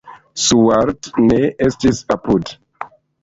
[0.43, 2.53] Stuart ne estis apud.